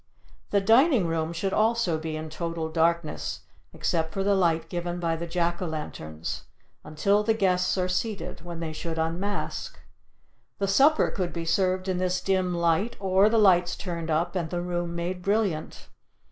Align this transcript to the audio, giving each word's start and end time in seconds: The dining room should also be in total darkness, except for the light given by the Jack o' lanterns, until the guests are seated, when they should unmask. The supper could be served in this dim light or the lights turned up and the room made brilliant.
The 0.49 0.61
dining 0.61 1.05
room 1.05 1.31
should 1.31 1.53
also 1.53 1.99
be 1.99 2.15
in 2.15 2.31
total 2.31 2.69
darkness, 2.69 3.41
except 3.71 4.13
for 4.15 4.23
the 4.23 4.33
light 4.33 4.67
given 4.67 4.99
by 4.99 5.15
the 5.15 5.27
Jack 5.27 5.61
o' 5.61 5.67
lanterns, 5.67 6.45
until 6.83 7.21
the 7.21 7.35
guests 7.35 7.77
are 7.77 7.87
seated, 7.87 8.41
when 8.41 8.61
they 8.61 8.73
should 8.73 8.97
unmask. 8.97 9.77
The 10.57 10.67
supper 10.67 11.11
could 11.11 11.31
be 11.33 11.45
served 11.45 11.87
in 11.87 11.99
this 11.99 12.19
dim 12.19 12.51
light 12.51 12.95
or 12.99 13.29
the 13.29 13.37
lights 13.37 13.75
turned 13.75 14.09
up 14.09 14.35
and 14.35 14.49
the 14.49 14.63
room 14.63 14.95
made 14.95 15.21
brilliant. 15.21 15.89